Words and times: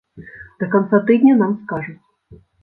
Да 0.63 0.69
канца 0.75 0.99
тыдня 1.11 1.35
нам 1.43 1.53
скажуць. 1.61 2.03